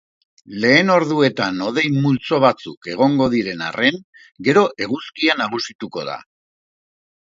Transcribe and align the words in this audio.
Lehen 0.61 0.87
orduetan 0.93 1.59
hodei 1.65 1.83
multzo 2.07 2.41
batzuk 2.47 2.91
egongo 2.95 3.29
diren 3.37 3.65
arren, 3.69 4.03
gero 4.51 4.67
eguzkia 4.89 5.41
nagusituko 5.47 6.13
da. 6.13 6.23